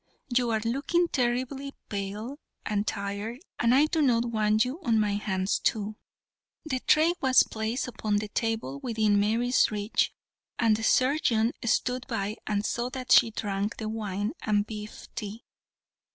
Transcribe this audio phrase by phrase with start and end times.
[0.35, 5.11] You are looking terribly pale and tired, and I do not want you on my
[5.13, 5.95] hands too."
[6.65, 10.11] The tray was placed upon the table within Mary's reach,
[10.57, 15.45] and the surgeon stood by and saw that she drank the wine and beef tea.